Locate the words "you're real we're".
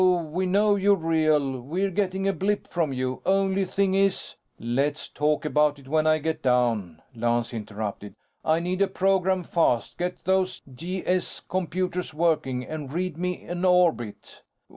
0.75-1.91